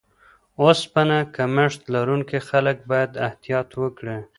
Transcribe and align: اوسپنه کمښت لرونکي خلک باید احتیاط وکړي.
اوسپنه 0.61 1.17
کمښت 1.35 1.81
لرونکي 1.93 2.39
خلک 2.49 2.77
باید 2.91 3.11
احتیاط 3.27 3.69
وکړي. 3.81 4.17